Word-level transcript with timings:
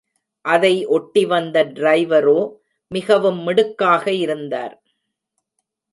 அதை 0.45 0.85
ஒட்டி 0.87 1.23
வந்த 1.25 1.57
டிரைவரோ 1.75 2.39
மிகவும் 2.91 3.39
மிடுக்காக 3.43 4.05
இருந்தார். 4.25 4.75